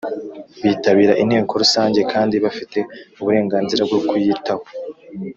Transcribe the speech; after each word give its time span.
Bitabira 0.65 1.13
Inteko 1.23 1.51
Rusange 1.61 1.99
kandi 2.13 2.35
bafite 2.45 2.77
uburenganzira 3.19 3.81
bwo 3.89 3.99
kuyitaho 4.07 4.65